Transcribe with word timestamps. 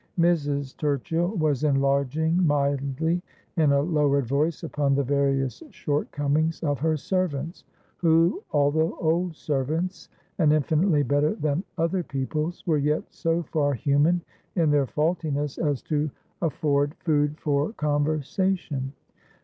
Mrs. 0.17 0.75
Turchill 0.77 1.37
was 1.37 1.63
enlarging 1.63 2.43
mildly 2.47 3.21
in 3.55 3.71
a 3.71 3.81
lowered 3.83 4.25
voice 4.25 4.63
upon 4.63 4.95
the 4.95 5.03
various 5.03 5.61
shortcomings 5.69 6.59
of 6.63 6.79
her 6.79 6.97
servants, 6.97 7.65
who, 7.97 8.41
although 8.51 8.95
old 8.99 9.35
servants 9.35 10.09
and 10.39 10.51
infinitely 10.51 11.03
better 11.03 11.35
than 11.35 11.63
other 11.77 12.01
people's, 12.01 12.65
were 12.65 12.79
yet 12.79 13.03
so 13.13 13.43
far 13.43 13.75
human 13.75 14.19
in 14.55 14.71
their 14.71 14.87
faultiness 14.87 15.59
as 15.59 15.83
to 15.83 16.09
afford 16.41 16.95
food 16.95 17.39
for 17.39 17.71
conversation. 17.73 18.93